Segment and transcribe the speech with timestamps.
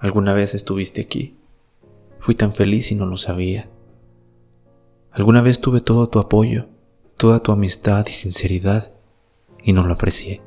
[0.00, 1.36] Alguna vez estuviste aquí.
[2.18, 3.68] Fui tan feliz y no lo sabía.
[5.12, 6.68] Alguna vez tuve todo tu apoyo,
[7.18, 8.94] toda tu amistad y sinceridad,
[9.62, 10.40] y no lo aprecié.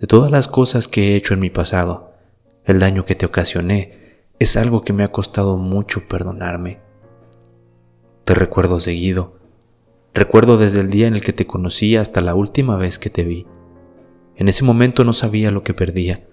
[0.00, 2.12] De todas las cosas que he hecho en mi pasado,
[2.64, 6.80] el daño que te ocasioné es algo que me ha costado mucho perdonarme.
[8.24, 9.38] Te recuerdo seguido.
[10.12, 13.22] Recuerdo desde el día en el que te conocí hasta la última vez que te
[13.22, 13.46] vi.
[14.34, 16.26] En ese momento no sabía lo que perdía,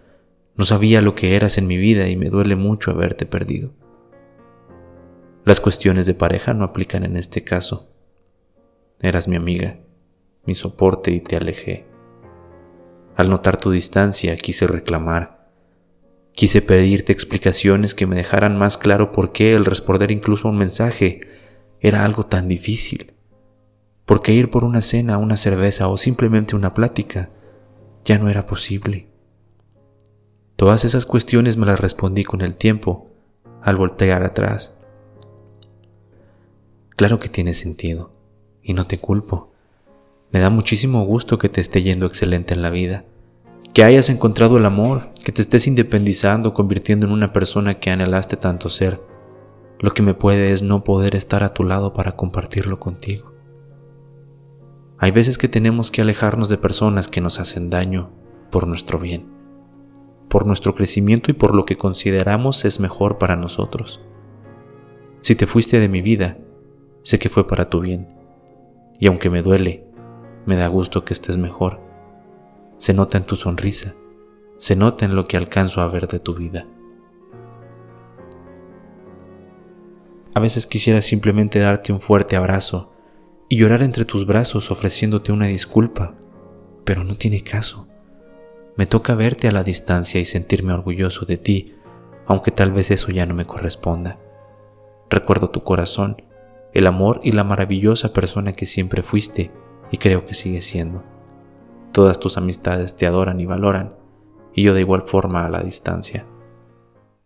[0.57, 3.73] no sabía lo que eras en mi vida y me duele mucho haberte perdido.
[5.43, 7.93] Las cuestiones de pareja no aplican en este caso.
[9.01, 9.79] Eras mi amiga,
[10.45, 11.85] mi soporte y te alejé.
[13.15, 15.51] Al notar tu distancia quise reclamar.
[16.31, 20.57] Quise pedirte explicaciones que me dejaran más claro por qué el responder incluso a un
[20.57, 21.21] mensaje
[21.79, 23.13] era algo tan difícil.
[24.05, 27.29] ¿Por qué ir por una cena, una cerveza o simplemente una plática
[28.03, 29.14] ya no era posible?
[30.55, 33.11] Todas esas cuestiones me las respondí con el tiempo,
[33.61, 34.73] al voltear atrás.
[36.95, 38.09] Claro que tiene sentido,
[38.63, 39.51] y no te culpo.
[40.31, 43.03] Me da muchísimo gusto que te esté yendo excelente en la vida,
[43.73, 48.37] que hayas encontrado el amor, que te estés independizando, convirtiendo en una persona que anhelaste
[48.37, 49.01] tanto ser.
[49.79, 53.33] Lo que me puede es no poder estar a tu lado para compartirlo contigo.
[54.99, 58.11] Hay veces que tenemos que alejarnos de personas que nos hacen daño
[58.51, 59.34] por nuestro bien
[60.35, 64.01] por nuestro crecimiento y por lo que consideramos es mejor para nosotros.
[65.21, 66.37] Si te fuiste de mi vida,
[67.03, 68.09] sé que fue para tu bien.
[68.99, 69.87] Y aunque me duele,
[70.45, 71.79] me da gusto que estés mejor.
[72.77, 73.95] Se nota en tu sonrisa,
[74.57, 76.67] se nota en lo que alcanzo a ver de tu vida.
[80.33, 82.91] A veces quisiera simplemente darte un fuerte abrazo
[83.47, 86.15] y llorar entre tus brazos ofreciéndote una disculpa,
[86.83, 87.87] pero no tiene caso.
[88.77, 91.75] Me toca verte a la distancia y sentirme orgulloso de ti,
[92.27, 94.19] aunque tal vez eso ya no me corresponda.
[95.09, 96.23] Recuerdo tu corazón,
[96.73, 99.51] el amor y la maravillosa persona que siempre fuiste
[99.91, 101.03] y creo que sigues siendo.
[101.93, 103.95] Todas tus amistades te adoran y valoran,
[104.53, 106.25] y yo de igual forma a la distancia.